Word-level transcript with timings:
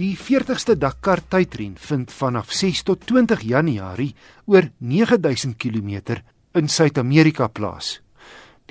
Die 0.00 0.14
40ste 0.16 0.78
Dakar 0.80 1.20
tydren 1.28 1.74
vind 1.76 2.12
vanaf 2.16 2.54
6 2.56 2.78
tot 2.88 3.02
20 3.04 3.42
Januarie 3.44 4.14
oor 4.48 4.70
9000 4.78 5.58
km 5.60 6.22
in 6.56 6.70
Suid-Amerika 6.72 7.48
plaas. 7.52 7.98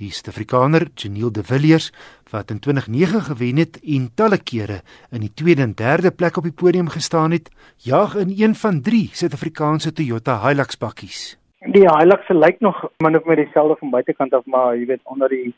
Die 0.01 0.09
Suid-Afrikaner 0.09 0.87
Janiel 0.95 1.29
De 1.29 1.43
Villiers 1.43 1.91
wat 2.31 2.49
in 2.49 2.57
2009 2.59 3.21
gewen 3.27 3.61
het 3.61 3.77
en 3.83 4.09
talle 4.15 4.41
kere 4.41 4.79
in 5.11 5.21
die 5.27 5.31
tweede 5.43 5.67
en 5.67 5.77
derde 5.77 6.09
plek 6.09 6.41
op 6.41 6.49
die 6.49 6.55
podium 6.63 6.89
gestaan 6.89 7.37
het, 7.37 7.53
jaag 7.77 8.17
in 8.17 8.33
een 8.33 8.55
van 8.55 8.81
3 8.81 9.09
Suid-Afrikaanse 9.13 9.93
Toyota 9.93 10.41
Hilux 10.47 10.81
bakkies. 10.81 11.37
Die 11.77 11.85
Hilux 11.85 12.25
lyk 12.29 12.57
nog 12.59 12.87
min 13.05 13.21
of 13.21 13.29
meer 13.29 13.43
dieselfde 13.45 13.77
van 13.77 13.93
buitekant 13.93 14.33
af, 14.33 14.45
maar 14.45 14.73
jy 14.73 14.89
weet 14.95 15.05
onder 15.05 15.29
die 15.29 15.53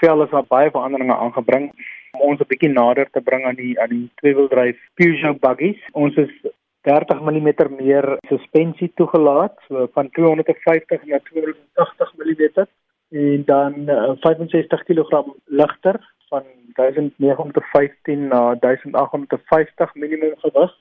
vel 0.00 0.24
is 0.24 0.32
daar 0.32 0.48
baie 0.48 0.70
veranderinge 0.70 1.16
aangebring 1.16 1.74
om 2.20 2.30
ons 2.30 2.40
'n 2.40 2.48
bietjie 2.52 2.72
nader 2.72 3.08
te 3.10 3.20
bring 3.20 3.44
aan 3.44 3.56
die 3.56 3.74
aan 3.80 3.88
die 3.88 4.08
tweewieldryf 4.20 4.78
Peugeot 4.94 5.40
buggies. 5.40 5.80
Ons 5.92 6.16
is 6.16 6.32
30 6.88 7.20
mm 7.20 7.50
meer 7.76 8.06
suspensie 8.28 8.92
toegelaat, 8.96 9.56
so 9.68 9.88
van 9.94 10.10
250 10.10 11.04
na 11.06 11.18
280 11.18 12.14
mm 12.20 12.66
en 13.10 13.42
dan 13.44 13.74
uh, 13.90 14.12
65 14.20 14.84
kg 14.84 15.24
ligter 15.44 15.98
van 16.28 16.44
1915 16.74 18.28
na 18.28 18.54
1850 18.60 19.94
minimum 19.94 20.34
gewig. 20.38 20.72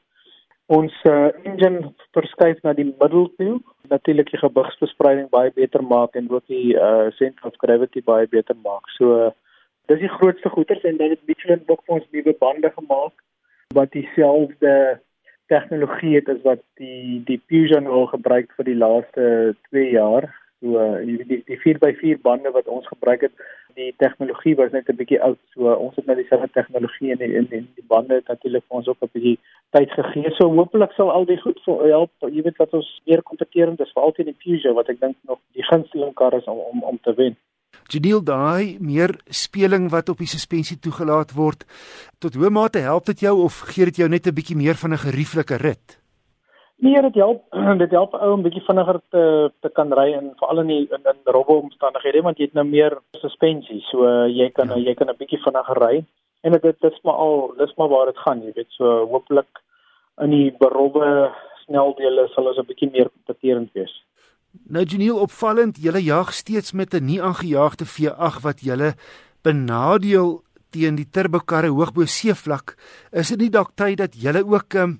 Ons 0.66 0.94
uh, 1.04 1.28
engine 1.44 1.94
verskuif 2.14 2.62
na 2.62 2.74
die 2.78 2.86
middel 2.86 3.32
toe, 3.38 3.58
natuurlik 3.90 4.30
die 4.30 4.40
gewigsverspreiding 4.40 5.30
baie 5.34 5.52
beter 5.56 5.82
maak 5.84 6.14
en 6.14 6.30
ook 6.30 6.46
die 6.46 6.78
uh, 6.78 7.10
center 7.18 7.50
of 7.50 7.58
gravity 7.58 8.04
baie 8.06 8.28
beter 8.30 8.56
maak. 8.64 8.86
So 8.98 9.04
uh, 9.18 9.32
dis 9.90 10.00
die 10.06 10.16
grootste 10.18 10.50
goeders 10.50 10.84
en 10.86 10.98
dan 10.98 11.10
het 11.10 11.26
Michelin 11.26 11.64
ook 11.66 11.82
vir 11.86 11.96
ons 12.00 12.10
nuwe 12.16 12.36
bande 12.40 12.70
gemaak 12.76 13.16
wat 13.78 13.92
dieselfde 13.92 14.74
tegnologie 15.50 16.16
het 16.16 16.30
as 16.30 16.42
wat 16.46 16.62
die 16.82 17.22
die 17.26 17.42
Peugeot 17.52 17.88
al 17.88 18.06
gebruik 18.14 18.54
vir 18.58 18.70
die 18.70 18.78
laaste 18.84 19.26
2 19.70 19.90
jaar. 19.96 20.30
So 20.60 20.76
uh, 20.76 21.00
die 21.08 21.40
die 21.48 21.58
4x4 21.64 22.22
bande 22.22 22.52
wat 22.52 22.68
ons 22.68 22.88
gebruik 22.92 23.22
het, 23.26 23.44
die 23.80 23.94
tegnologie 24.04 24.56
was 24.60 24.74
net 24.76 24.90
'n 24.90 24.98
bietjie 25.02 25.22
oud. 25.28 25.40
So 25.56 25.74
ons 25.74 25.96
het 25.96 26.06
nou 26.06 26.18
dieselfde 26.20 26.50
tegnologie 26.54 27.12
in 27.16 27.22
in 27.22 27.48
in 27.60 27.68
die 27.76 27.88
bande 27.94 28.22
natuurlik 28.28 28.66
vir 28.68 28.78
ons 28.82 28.88
ook 28.88 29.02
'n 29.02 29.14
bietjie 29.14 29.38
tyd 29.78 29.92
gegee. 29.92 30.32
So 30.38 30.52
hopelik 30.60 30.92
sal 30.94 31.12
al 31.12 31.26
die 31.26 31.42
goed 31.42 31.60
vir 31.66 31.88
help. 31.88 32.12
Jy 32.20 32.42
weet 32.44 32.58
wat 32.58 32.74
ons 32.74 33.02
meer 33.06 33.24
kompeterend 33.24 33.80
is 33.80 33.94
vir 33.94 34.04
altyd 34.04 34.26
die 34.26 34.42
Peugeot 34.44 34.76
wat 34.76 34.90
ek 34.90 35.00
dink 35.00 35.16
nog 35.28 35.40
die 35.54 35.70
gunsteling 35.72 36.14
kar 36.14 36.34
is 36.34 36.46
om 36.46 36.60
om 36.60 36.84
om 36.84 37.00
te 37.02 37.14
wen. 37.14 37.36
Janiel 37.90 38.22
daai 38.24 38.78
meer 38.80 39.16
speling 39.26 39.90
wat 39.90 40.10
op 40.10 40.18
die 40.22 40.30
suspensie 40.30 40.78
toegelaat 40.78 41.34
word 41.34 41.66
tot 42.20 42.36
hoe 42.36 42.50
mate 42.50 42.80
help 42.86 43.06
dit 43.10 43.24
jou 43.26 43.36
of 43.46 43.64
gee 43.72 43.86
dit 43.90 44.04
jou 44.04 44.10
net 44.10 44.28
'n 44.28 44.36
bietjie 44.36 44.58
meer 44.58 44.76
van 44.76 44.94
'n 44.94 45.06
gerieflike 45.06 45.58
rit? 45.58 46.00
Nee, 46.80 47.02
dit 47.02 47.16
help 47.16 47.44
dit 47.84 47.92
help 47.92 48.14
ou 48.14 48.38
'n 48.38 48.44
bietjie 48.46 48.64
vinniger 48.68 49.00
te 49.10 49.52
te 49.62 49.70
kan 49.70 49.94
ry 49.94 50.14
en 50.14 50.32
veral 50.40 50.60
in 50.60 50.68
die 50.68 50.88
in, 50.96 51.04
in 51.12 51.20
robbe 51.26 51.54
omstandighede 51.54 52.22
want 52.22 52.38
jy 52.38 52.46
het 52.46 52.54
nou 52.54 52.66
meer 52.66 52.98
suspensie. 53.12 53.82
So 53.90 54.06
uh, 54.08 54.28
jy 54.28 54.50
kan 54.50 54.68
ja. 54.68 54.76
jy 54.76 54.94
kan 54.94 55.10
'n 55.10 55.18
bietjie 55.18 55.42
vinniger 55.44 55.82
ry 55.86 56.06
en 56.42 56.52
dit 56.52 56.62
dit 56.62 56.92
is 56.92 57.02
maar 57.04 57.20
al 57.26 57.54
dis 57.58 57.76
maar 57.76 57.90
waar 57.90 58.06
dit 58.06 58.18
gaan, 58.18 58.44
jy 58.44 58.52
weet. 58.56 58.72
So 58.78 59.06
hopelik 59.12 59.64
in 60.22 60.30
die 60.30 60.52
berobbe 60.60 61.32
sneldele 61.66 62.28
sal 62.34 62.48
ons 62.48 62.58
'n 62.58 62.70
bietjie 62.72 62.92
meer 62.92 63.10
kompeterend 63.10 63.74
wees. 63.74 63.94
Nou 64.70 64.84
Janiel 64.86 65.18
opvallend, 65.18 65.80
julle 65.82 65.98
jag 66.04 66.30
steeds 66.34 66.72
met 66.78 66.94
'n 66.94 67.06
nie 67.06 67.22
aangejaagde 67.22 67.86
V8 67.86 68.42
wat 68.42 68.60
julle 68.62 68.94
benadeel 69.42 70.44
teen 70.70 70.96
die 70.96 71.10
turbokarre 71.10 71.68
hoog 71.68 71.92
bo 71.94 72.06
seevlak. 72.06 72.78
Is 73.12 73.30
dit 73.30 73.40
nie 73.40 73.50
dalk 73.50 73.72
tyd 73.76 73.98
dat 73.98 74.14
julle 74.14 74.46
ook 74.46 74.74
'n 74.74 74.78
um, 74.78 75.00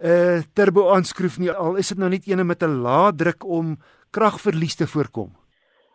uh, 0.00 0.40
turbo 0.54 0.88
aanskroef 0.88 1.38
nie 1.38 1.52
al 1.52 1.76
is 1.76 1.88
dit 1.88 1.98
nou 1.98 2.08
net 2.10 2.26
eene 2.26 2.44
met 2.44 2.62
'n 2.62 2.80
lae 2.82 3.12
druk 3.12 3.44
om 3.44 3.76
kragverlies 4.10 4.76
te 4.76 4.86
voorkom? 4.86 5.30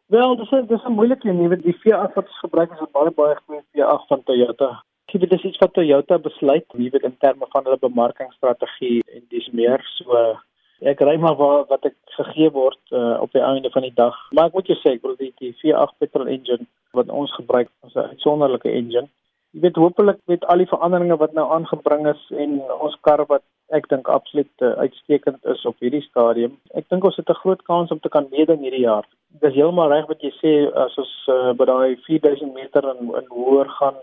Wel, 0.08 0.36
dis 0.36 0.52
'n 0.52 0.68
dis 0.68 0.86
'n 0.86 0.92
moeilike 0.92 1.28
een, 1.28 1.42
jy 1.42 1.48
weet 1.48 1.64
die 1.64 1.80
V8 1.82 2.14
wat 2.14 2.28
ons 2.28 2.40
gebruik 2.40 2.72
is 2.72 2.82
'n 2.82 2.92
baie 2.92 3.12
baie 3.12 3.36
goeie 3.46 3.64
V8 3.74 4.08
van 4.08 4.24
Toyota. 4.24 4.84
Ek 5.08 5.20
weet 5.20 5.30
dis 5.30 5.44
iets 5.44 5.58
wat 5.58 5.74
Toyota 5.74 6.18
besluit, 6.20 6.66
jy 6.74 6.90
weet 6.90 7.04
in 7.04 7.18
terme 7.18 7.46
van 7.50 7.64
hulle 7.64 7.78
bemarkingsstrategie 7.78 9.02
en 9.16 9.22
dis 9.30 9.50
meer 9.52 9.82
so 9.98 10.38
ek 10.82 11.00
ry 11.02 11.18
maar 11.18 11.36
wat 11.36 11.70
wat 11.70 11.86
ek 11.86 11.96
gegee 12.18 12.50
word 12.56 12.80
uh, 12.92 13.18
op 13.22 13.32
die 13.32 13.44
einde 13.44 13.70
van 13.74 13.86
die 13.86 13.94
dag. 13.96 14.16
Maar 14.32 14.50
ek 14.50 14.58
moet 14.58 14.72
jou 14.72 14.78
sê, 14.80 14.96
ek 14.96 15.04
bedoel 15.04 15.18
die, 15.20 15.34
die 15.42 15.54
V8 15.62 15.98
petrol 16.00 16.32
engine 16.32 16.68
wat 16.98 17.10
ons 17.10 17.34
gebruik, 17.36 17.70
is 17.88 17.96
'n 17.96 18.12
uitsonderlike 18.16 18.72
engine. 18.72 19.08
Jy 19.56 19.62
weet 19.62 19.78
hopelik 19.80 20.18
met 20.28 20.46
al 20.52 20.64
die 20.64 20.72
veranderinge 20.72 21.18
wat 21.18 21.34
nou 21.34 21.46
aangebring 21.52 22.08
is 22.08 22.24
en 22.44 22.62
ons 22.80 22.96
kar 23.08 23.26
wat 23.28 23.44
ek 23.72 23.88
dink 23.90 24.08
absoluut 24.08 24.52
uh, 24.62 24.74
uitstekend 24.84 25.46
is 25.46 25.66
op 25.66 25.80
hierdie 25.80 26.04
stadium. 26.04 26.58
Ek 26.76 26.90
dink 26.90 27.04
ons 27.04 27.16
het 27.16 27.30
'n 27.30 27.42
groot 27.44 27.62
kans 27.64 27.92
om 27.92 28.00
te 28.00 28.10
kan 28.10 28.28
meeding 28.32 28.60
hierdie 28.60 28.84
jaar. 28.84 29.06
Dis 29.42 29.54
heeltemal 29.54 29.90
reg 29.90 30.08
wat 30.08 30.22
jy 30.22 30.32
sê 30.42 30.52
as 30.76 30.98
ons 30.98 31.14
uh, 31.30 31.54
by 31.54 31.66
daai 31.66 31.96
4000 32.08 32.54
meter 32.54 32.84
en 32.84 33.16
en 33.16 33.26
hoër 33.30 33.70
gaan 33.80 33.96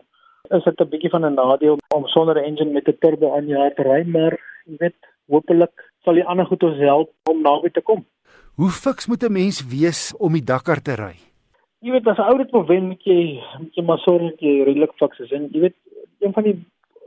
is 0.50 0.64
dit 0.64 0.80
'n 0.80 0.88
bietjie 0.92 1.10
van 1.10 1.24
'n 1.26 1.34
nadeel 1.34 1.78
om 1.94 2.06
sonder 2.06 2.36
'n 2.36 2.44
engine 2.44 2.72
met 2.72 2.88
'n 2.88 2.98
turbo 3.00 3.36
aan 3.36 3.46
jou 3.46 3.70
te 3.74 3.82
ry, 3.82 4.02
maar 4.04 4.32
jy 4.66 4.76
weet 4.78 5.00
hopelik 5.28 5.91
sal 6.04 6.18
die 6.18 6.26
ander 6.26 6.46
goed 6.46 6.62
ons 6.62 6.78
help 6.78 7.10
om 7.30 7.42
naby 7.42 7.70
te 7.70 7.80
kom. 7.80 8.04
Hoe 8.60 8.70
fiks 8.70 9.08
moet 9.08 9.22
'n 9.24 9.32
mens 9.32 9.62
wees 9.66 10.14
om 10.18 10.32
die 10.32 10.44
Dakar 10.44 10.82
te 10.82 10.94
ry? 10.94 11.16
Jy 11.80 11.90
weet 11.92 12.06
as 12.06 12.18
'n 12.18 12.30
ou 12.30 12.38
dit 12.38 12.50
wil 12.50 12.66
wen, 12.66 12.88
moet 12.88 13.02
jy 13.04 13.40
moet 13.58 13.74
jy 13.74 13.84
maar 13.84 13.98
sorg 13.98 14.22
dat 14.22 14.40
jy 14.40 14.62
redelik 14.64 14.92
fiks 14.98 15.18
is. 15.20 15.32
En 15.32 15.48
jy 15.52 15.60
weet 15.60 15.76
een 16.20 16.32
van 16.32 16.42
die 16.42 16.58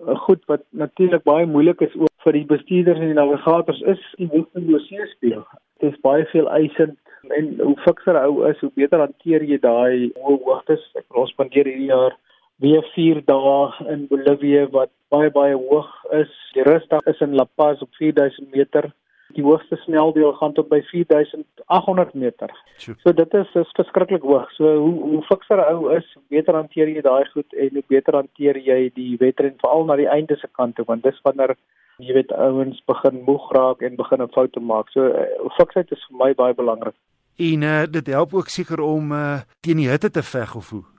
uh, 0.07 0.15
goed 0.25 0.45
wat 0.45 0.63
natuurlik 0.69 1.23
baie 1.23 1.45
moeilik 1.45 1.81
is 1.81 1.95
ook 1.95 2.11
vir 2.23 2.33
die 2.33 2.45
bestuurders 2.45 2.99
en 2.99 3.11
die 3.11 3.19
navigators 3.19 3.81
is 3.81 4.01
die 4.17 4.27
hoogte 4.27 4.51
van 4.53 4.67
die 4.67 5.07
speel. 5.13 5.45
Dit 5.79 5.93
is 5.93 6.01
baie 6.01 6.25
veel 6.25 6.49
eisend 6.49 6.97
en 7.29 7.59
hoe 7.59 7.77
fikser 7.85 8.17
ou 8.21 8.49
is, 8.49 8.59
hoe 8.59 8.71
beter 8.75 8.99
hanteer 8.99 9.43
jy 9.43 9.57
daai 9.57 10.11
hoë 10.21 10.43
hoogtes. 10.45 10.83
Ek 10.95 11.05
ons 11.09 11.31
spandeer 11.31 11.65
hierdie 11.65 11.91
jaar 11.91 12.17
weer 12.55 12.83
4 12.93 13.21
dae 13.25 13.87
in 13.93 14.07
Bolivia 14.07 14.67
wat 14.71 14.91
baie 15.13 15.31
baie 15.31 15.55
hoog 15.55 15.89
is. 16.19 16.31
Die 16.55 16.63
rusdag 16.63 17.07
is 17.11 17.19
in 17.19 17.35
La 17.35 17.47
Paz 17.55 17.81
op 17.81 17.91
4000 17.99 18.51
meter. 18.55 18.91
Die 19.35 19.43
hoogste 19.43 19.75
sneldeel 19.81 20.31
gaan 20.37 20.53
tot 20.53 20.69
by 20.69 20.79
4800 20.91 22.13
meter. 22.13 22.51
So 22.77 23.11
dit 23.11 23.33
is 23.33 23.55
is 23.59 23.71
verskriklik 23.75 24.23
hoog. 24.23 24.51
So 24.55 24.75
hoe 24.77 24.93
hoe 25.01 25.23
fikser 25.27 25.63
ou 25.65 25.89
is, 25.97 26.07
beter 26.29 26.55
hanteer 26.55 26.91
jy 26.93 27.01
daai 27.01 27.25
goed 27.33 27.53
en 27.53 27.73
hoe 27.73 27.83
beter 27.87 28.19
hanteer 28.21 28.57
jy 28.57 28.91
die 28.95 29.15
wedren 29.19 29.57
veral 29.63 29.85
na 29.85 29.97
die 29.99 30.09
einde 30.11 30.37
se 30.39 30.47
kant 30.51 30.75
toe 30.75 30.85
want 30.87 31.03
dis 31.03 31.19
wanneer 31.27 31.55
jy 31.97 32.13
weet 32.13 32.31
ouens 32.31 32.79
begin 32.87 33.21
moeg 33.27 33.51
raak 33.55 33.81
en 33.81 33.95
begin 33.95 34.21
'n 34.21 34.31
fout 34.31 34.53
te 34.53 34.59
maak. 34.59 34.89
So 34.89 35.03
uh, 35.03 35.51
fiksheid 35.57 35.91
is 35.91 36.07
vir 36.09 36.17
my 36.17 36.33
baie 36.33 36.53
belangrik. 36.53 36.95
En 37.35 37.61
uh, 37.61 37.83
dit 37.91 38.07
help 38.07 38.33
ook 38.33 38.47
seker 38.47 38.79
om 38.79 39.11
uh, 39.11 39.41
teen 39.59 39.77
die 39.77 39.89
hitte 39.89 40.11
te 40.11 40.23
veg 40.23 40.55
of 40.55 40.69
hoe? 40.69 40.94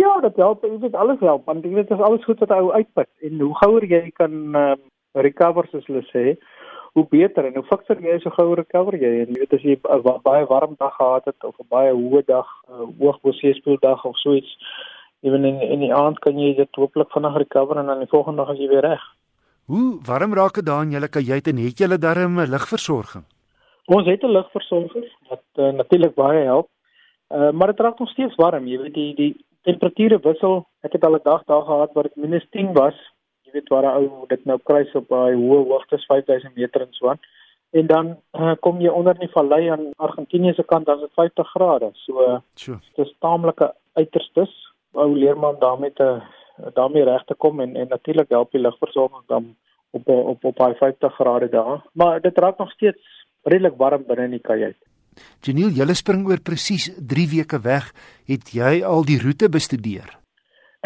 Ja, 0.00 0.20
dit 0.20 0.36
help, 0.36 0.64
jy 0.64 0.78
weet 0.78 0.94
alles 0.94 1.20
help, 1.20 1.44
want 1.46 1.64
jy 1.64 1.70
weet 1.74 1.88
dit 1.88 1.98
is 1.98 2.04
alles 2.04 2.24
goed 2.24 2.40
wat 2.40 2.50
ou 2.50 2.72
uitput 2.72 3.08
en 3.28 3.40
hoe 3.40 3.54
gouer 3.60 3.84
jy 3.84 4.10
kan 4.16 4.56
um, 4.56 4.80
recover 5.12 5.68
soos 5.70 5.86
hulle 5.86 6.02
sê, 6.08 6.36
hoe 6.92 7.06
beter 7.08 7.46
en 7.48 7.54
hoe 7.54 7.64
fikser 7.68 8.00
jy 8.04 8.18
so 8.20 8.32
gouer 8.36 8.60
recover 8.60 8.96
jy 9.00 9.12
en 9.22 9.32
jy 9.32 9.40
weet 9.42 9.54
as 9.56 9.64
jy 9.64 9.76
'n 9.76 10.22
baie 10.24 10.44
warm 10.46 10.74
dag 10.78 10.96
gehad 10.96 11.24
het 11.24 11.44
of 11.44 11.54
'n 11.60 11.68
baie 11.68 11.92
hoë 11.92 12.24
dag, 12.26 12.48
'n 12.68 12.94
hoë 12.98 13.20
boseespoel 13.22 13.78
dag 13.80 14.04
of 14.04 14.16
so 14.18 14.34
iets, 14.34 14.52
ewen 15.22 15.44
in 15.44 15.60
in 15.60 15.80
die 15.80 15.94
aand 15.94 16.18
kan 16.18 16.38
jy 16.38 16.54
dit 16.54 16.80
hopelik 16.80 17.12
vinnig 17.12 17.36
recover 17.36 17.78
en 17.78 17.86
dan 17.86 17.98
die 17.98 18.12
volgende 18.14 18.42
dag 18.42 18.52
is 18.54 18.58
jy 18.58 18.68
weer 18.68 18.86
reg. 18.86 19.02
Hoe 19.66 20.00
warm 20.04 20.34
raak 20.34 20.54
dit 20.54 20.66
daar 20.66 20.82
in 20.82 20.90
julle 20.90 21.08
kajuit 21.08 21.46
en 21.46 21.56
het 21.56 21.78
julle 21.78 21.98
darm 21.98 22.40
'n 22.40 22.50
ligversorging? 22.50 23.24
Ons 23.86 24.06
het 24.06 24.22
'n 24.22 24.34
ligversorger 24.36 25.06
wat 25.28 25.46
uh, 25.56 25.72
natuurlik 25.72 26.14
baie 26.14 26.44
help. 26.44 26.68
Uh, 27.30 27.50
maar 27.50 27.66
dit 27.66 27.80
raak 27.80 27.98
nog 27.98 28.10
steeds 28.10 28.34
warm, 28.34 28.66
jy 28.66 28.78
weet 28.78 28.94
die 28.94 29.14
die 29.14 29.36
temperature 29.62 30.18
wissel. 30.22 30.66
Ek 30.86 30.92
het 30.92 31.04
al 31.04 31.16
'n 31.16 31.24
dag 31.24 31.44
daar 31.44 31.62
gehad 31.62 31.92
waar 31.92 32.08
dit 32.08 32.16
minus 32.16 32.46
10 32.50 32.72
was. 32.72 32.94
Jy 33.42 33.52
weet 33.52 33.68
waar 33.68 33.84
'n 33.84 33.96
ou 33.96 34.26
dit 34.26 34.44
nou 34.44 34.58
kruis 34.62 34.94
op 34.94 35.08
baie 35.08 35.36
hoë 35.36 35.68
hoogtes 35.68 36.04
5000 36.06 36.54
meter 36.54 36.80
en 36.80 36.92
so 36.92 37.08
aan. 37.08 37.20
En 37.70 37.86
dan 37.86 38.16
uh, 38.32 38.52
kom 38.60 38.80
jy 38.80 38.88
onder 38.88 39.14
in 39.14 39.26
die 39.26 39.34
vallei 39.34 39.68
aan 39.68 39.90
Argentinië 39.96 40.52
se 40.54 40.62
kant, 40.62 40.86
dan 40.86 40.96
is 40.96 41.00
dit 41.02 41.14
50 41.14 41.50
grade. 41.50 41.90
So 41.92 42.42
sure. 42.54 42.78
dit 42.94 43.06
is 43.06 43.16
taamlike 43.18 43.74
uiterstes. 43.92 44.52
Ou 44.92 45.16
leer 45.16 45.38
man 45.38 45.56
daarmee 45.58 45.92
te 45.92 46.20
daarmee 46.74 47.04
reg 47.04 47.24
te 47.24 47.34
kom 47.34 47.60
en 47.60 47.76
en 47.76 47.88
natuurlik 47.88 48.28
help 48.28 48.50
die 48.50 48.60
lugversorging 48.60 49.22
dan 49.26 49.56
op 49.90 50.08
op 50.08 50.44
op 50.44 50.56
daai 50.56 50.74
50 50.74 51.14
grade 51.14 51.48
daar. 51.48 51.82
Maar 51.92 52.20
dit 52.20 52.38
raak 52.38 52.58
nog 52.58 52.70
steeds 52.70 53.26
redelik 53.42 53.76
warm 53.76 54.04
binne 54.06 54.24
in 54.24 54.30
die 54.30 54.40
kajuit. 54.40 54.76
Janiel, 55.42 55.72
julle 55.74 55.94
spring 55.98 56.22
oor 56.30 56.38
presies 56.38 56.84
3 56.94 57.22
weke 57.32 57.58
weg. 57.64 57.88
Het 58.30 58.52
jy 58.54 58.72
al 58.86 59.02
die 59.02 59.18
roete 59.18 59.48
bestudeer? 59.50 60.06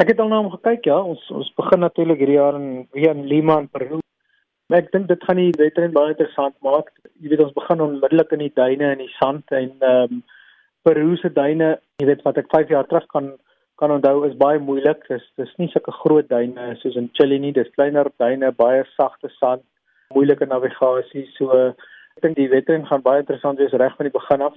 Ek 0.00 0.08
het 0.12 0.20
al 0.20 0.30
na 0.32 0.38
hom 0.40 0.48
gekyk, 0.54 0.86
ja. 0.88 0.96
Ons 0.96 1.20
ons 1.28 1.50
begin 1.60 1.82
natuurlik 1.84 2.22
hierdie 2.22 2.38
jaar 2.38 2.56
in 2.56 2.86
weer 2.96 3.12
in 3.12 3.26
Lima 3.28 3.58
in 3.60 3.68
Peru. 3.68 4.00
Maar 4.68 4.82
ek 4.82 4.88
dink 4.94 5.10
dit 5.10 5.26
gaan 5.28 5.40
die 5.42 5.52
wedren 5.60 5.92
baie 5.92 6.14
interessant 6.14 6.56
maak. 6.64 6.88
Jy 7.20 7.34
weet 7.34 7.42
ons 7.44 7.56
begin 7.56 7.84
onmiddellik 7.84 8.32
in 8.32 8.44
die 8.46 8.54
duine 8.56 8.94
en 8.94 9.02
die 9.04 9.12
sand 9.18 9.52
en 9.58 9.74
ehm 9.76 10.16
um, 10.16 10.24
Peru 10.86 11.16
se 11.18 11.28
duine, 11.34 11.72
jy 11.98 12.06
weet 12.06 12.20
wat 12.22 12.36
ek 12.38 12.52
5 12.52 12.70
jaar 12.70 12.86
terug 12.86 13.08
kan 13.10 13.32
kan 13.76 13.92
onthou 13.92 14.22
is 14.24 14.36
baie 14.40 14.60
moeilik. 14.62 15.02
Dis 15.10 15.24
dis 15.36 15.52
nie 15.60 15.68
sulke 15.72 15.92
groot 16.00 16.28
duine 16.32 16.70
soos 16.80 16.96
in 16.96 17.10
Chili 17.18 17.38
nie. 17.42 17.52
Dis 17.52 17.68
kleiner 17.76 18.08
duine, 18.22 18.52
baie 18.56 18.84
sagte 18.94 19.28
sand, 19.36 19.64
moeilike 20.16 20.48
navigasie. 20.48 21.26
So 21.36 21.74
ek 22.16 22.22
dink 22.24 22.36
die 22.36 22.48
wedren 22.48 22.86
gaan 22.88 23.02
baie 23.04 23.20
interessant 23.20 23.58
wees 23.60 23.74
reg 23.76 23.96
van 23.96 24.08
die 24.08 24.14
begin 24.14 24.44
af. 24.48 24.54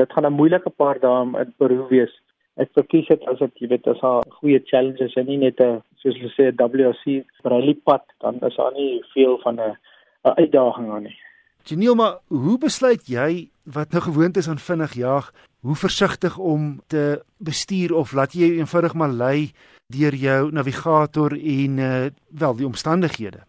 Dit 0.00 0.12
gaan 0.12 0.26
'n 0.26 0.38
moeilike 0.40 0.70
paar 0.70 0.98
dae 0.98 1.42
in 1.42 1.52
Peru 1.58 1.86
wees. 1.88 2.12
Ek 2.56 2.70
verkies 2.72 3.08
dit 3.08 3.22
as 3.28 3.38
dit 3.38 3.60
jy 3.60 3.68
weet 3.68 3.86
as 3.86 4.02
'n 4.02 4.30
goeie 4.40 4.60
challenge 4.64 5.04
is 5.04 5.16
en 5.16 5.26
nie 5.26 5.36
net 5.36 5.60
'n 5.60 5.82
soos 6.00 6.16
hulle 6.16 6.32
sê 6.32 6.52
WRC 6.56 7.24
rally 7.44 7.74
pad 7.74 8.04
dan 8.20 8.40
is 8.40 8.56
daar 8.56 8.72
nie 8.72 9.02
veel 9.12 9.38
van 9.44 9.60
'n 9.60 9.76
'n 10.24 10.36
uitdaging 10.40 10.90
aan 10.90 11.02
nie. 11.02 11.18
Geniel, 11.64 11.94
maar 11.94 12.18
hoe 12.28 12.58
besluit 12.58 13.06
jy 13.06 13.48
wat 13.64 13.92
nou 13.92 14.02
gewoond 14.02 14.36
is 14.36 14.48
aan 14.48 14.58
vinnig 14.58 14.92
jag, 14.92 15.32
hoe 15.60 15.74
versigtig 15.74 16.38
om 16.38 16.80
te 16.86 17.22
bestuur 17.38 17.94
of 17.94 18.12
laat 18.12 18.32
jy 18.32 18.58
eenvoudig 18.58 18.94
maar 18.94 19.08
lei 19.08 19.52
deur 19.86 20.14
jou 20.14 20.52
navigator 20.52 21.32
en 21.32 21.78
uh, 21.78 22.06
wel 22.28 22.56
die 22.56 22.66
omstandighede? 22.66 23.40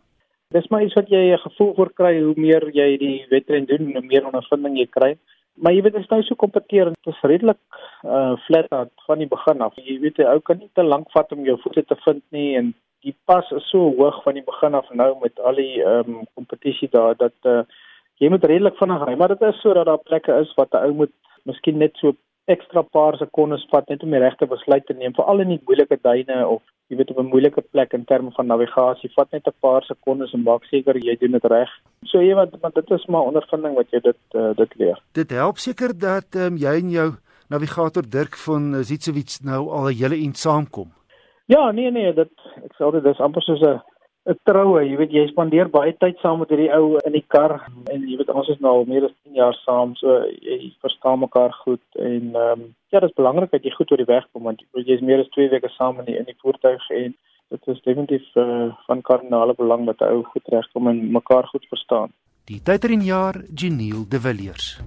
Dis 0.56 0.68
maar 0.72 0.84
iets 0.84 0.96
wat 0.96 1.10
jy 1.12 1.24
'n 1.34 1.46
gevoel 1.48 1.74
vir 1.75 1.90
kry 2.00 2.13
hoe 2.24 2.34
meer 2.36 2.63
jy 2.72 2.98
die 2.98 3.25
wedren 3.30 3.66
doen, 3.66 3.92
hoe 3.96 4.06
meer 4.12 4.25
ondervinding 4.25 4.78
jy 4.78 4.88
kry. 4.98 5.18
Maar 5.56 5.74
jy 5.74 5.81
weet 5.81 5.94
dit 5.94 6.04
is 6.04 6.10
nou 6.10 6.22
so 6.24 6.36
kompeterend, 6.36 6.96
dit 7.04 7.13
is 7.13 7.22
redelik 7.22 7.60
uh 8.04 8.36
flat 8.46 8.69
out 8.69 8.92
van 9.07 9.18
die 9.18 9.28
begin 9.28 9.62
af. 9.62 9.75
Jy 9.75 10.00
weet 10.00 10.18
jy 10.18 10.25
ou 10.31 10.40
kan 10.40 10.57
nie 10.57 10.69
te 10.74 10.84
lank 10.84 11.12
vat 11.12 11.31
om 11.31 11.44
jou 11.46 11.57
voete 11.63 11.84
te 11.84 11.96
vind 12.06 12.24
nie 12.31 12.56
en 12.60 12.74
die 13.04 13.16
pas 13.25 13.52
is 13.52 13.69
so 13.69 13.92
hoog 13.98 14.24
van 14.24 14.34
die 14.34 14.44
begin 14.52 14.74
af 14.80 14.90
nou 14.92 15.16
met 15.22 15.40
al 15.40 15.56
die 15.56 15.84
ehm 15.84 16.16
um, 16.16 16.22
kompetisie 16.36 16.90
daar 16.92 17.16
dat 17.16 17.36
uh 17.44 17.63
jy 18.24 18.30
moet 18.30 18.46
redelik 18.46 18.78
vinnig 18.78 19.06
ry, 19.08 19.16
maar 19.16 19.28
dit 19.36 19.42
is 19.42 19.62
sodat 19.62 19.86
daar 19.86 20.04
plekke 20.08 20.40
is 20.44 20.54
wat 20.56 20.74
'n 20.74 20.86
ou 20.88 20.94
moet 21.01 21.13
miskien 21.44 21.78
net 21.78 21.98
so 21.98 22.16
ekstra 22.48 22.81
paar 22.81 23.18
sekondes 23.18 23.68
vat 23.72 23.90
net 23.90 24.04
om 24.04 24.12
die 24.12 24.19
regte 24.19 24.48
besluit 24.48 24.86
te 24.86 24.94
neem, 24.94 25.13
veral 25.13 25.40
in 25.40 25.50
die 25.50 25.62
moeilike 25.66 25.98
duine 26.01 26.48
of 26.48 26.62
jy 26.90 26.98
weet 26.98 27.12
op 27.12 27.20
'n 27.20 27.32
moeilike 27.34 27.62
plek 27.62 27.94
in 27.94 28.06
terme 28.06 28.32
van 28.32 28.48
navigasie. 28.48 29.12
Vat 29.16 29.32
net 29.32 29.48
'n 29.48 29.60
paar 29.60 29.84
sekondes 29.84 30.34
en 30.34 30.44
maak 30.44 30.64
seker 30.64 30.98
jy 30.98 31.16
doen 31.20 31.32
dit 31.32 31.46
reg. 31.46 31.70
So 32.04 32.22
jy 32.22 32.36
wat 32.36 32.54
want 32.62 32.76
dit 32.76 32.92
is 32.92 33.06
maar 33.06 33.22
ondervinding 33.22 33.76
wat 33.76 33.90
jy 33.92 34.00
dit 34.00 34.18
uh, 34.34 34.54
dit 34.56 34.76
leer. 34.76 35.02
Dit 35.14 35.30
help 35.30 35.58
seker 35.58 35.98
dat 35.98 36.36
um, 36.36 36.58
jy 36.58 36.76
en 36.82 36.90
jou 36.90 37.12
navigator 37.50 38.04
Dirk 38.10 38.36
van 38.36 38.84
Zitsewits 38.84 39.40
nou 39.40 39.70
al 39.70 39.90
'n 39.90 39.94
hele 39.94 40.18
int 40.18 40.38
saamkom. 40.38 40.92
Ja, 41.46 41.72
nee 41.72 41.92
nee, 41.92 42.14
dit 42.14 42.32
ek 42.64 42.74
sê 42.74 42.92
dit 42.92 43.06
is 43.06 43.20
amper 43.20 43.42
soos 43.42 43.62
'n 43.62 43.82
'n 44.26 44.40
troue, 44.44 44.82
jy 44.82 44.98
weet 44.98 45.12
jy 45.12 45.28
spandeer 45.28 45.70
baie 45.70 45.94
tyd 46.00 46.18
saam 46.18 46.40
met 46.40 46.50
hierdie 46.50 46.72
ou 46.74 46.98
in 47.06 47.12
die 47.12 47.26
kar 47.28 47.68
en 47.94 48.08
jy 48.10 48.18
weet 48.18 48.30
ons 48.30 48.50
is 48.50 48.60
nou 48.60 48.72
al 48.80 48.86
meer 48.86 49.06
as 49.06 49.14
10 49.24 49.25
jaar 49.36 49.56
saam, 49.62 49.96
so 50.00 50.18
jy 50.42 50.74
verstaan 50.84 51.20
mekaar 51.20 51.54
goed 51.64 51.86
en 52.00 52.34
ehm 52.34 52.66
um, 52.66 52.74
ja, 52.90 53.00
dit 53.00 53.10
is 53.10 53.16
belangrik 53.20 53.52
dat 53.52 53.64
jy 53.64 53.72
goed 53.76 53.92
oor 53.92 54.02
die 54.04 54.12
weg 54.12 54.28
kom 54.32 54.44
want 54.48 54.64
jy 54.72 54.98
is 54.98 55.02
meer 55.02 55.24
as 55.24 55.32
2 55.36 55.50
weke 55.54 55.70
saam 55.78 56.00
in 56.00 56.10
die 56.10 56.18
in 56.18 56.28
die 56.30 56.38
voertuig 56.42 56.90
en 56.90 57.16
dit 57.54 57.68
is 57.74 57.82
definitief 57.88 58.36
uh, 58.36 58.74
van 58.88 59.02
kardinale 59.02 59.54
belang 59.58 59.86
dat 59.86 60.02
ou 60.02 60.24
goed 60.34 60.54
regkom 60.58 60.88
en 60.88 61.12
mekaar 61.12 61.48
goed 61.54 61.66
verstaan. 61.70 62.14
Die 62.46 62.62
tyderinjaar 62.62 63.44
Geniel 63.54 64.06
de 64.10 64.20
Villiers. 64.20 64.78